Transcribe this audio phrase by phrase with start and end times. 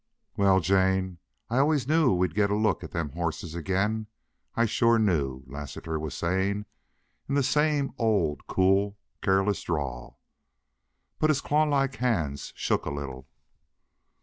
[0.35, 4.07] "Wal, Jane, I always knew we'd get a look at them hosses again
[4.55, 6.65] I shore knew," Lassiter was saying
[7.29, 10.19] in the same old, cool, careless drawl.
[11.19, 13.27] But his clawlike hands shook a little.